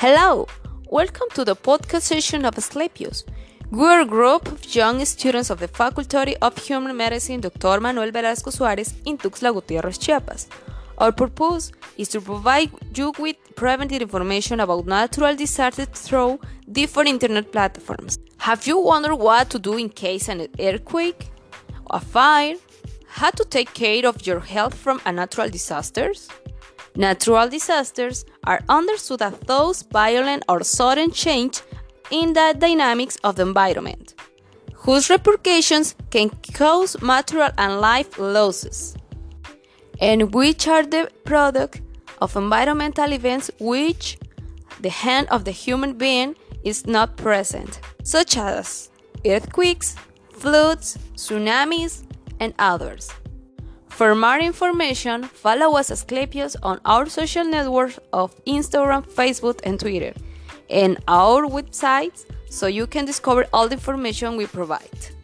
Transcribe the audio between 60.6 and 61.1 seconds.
and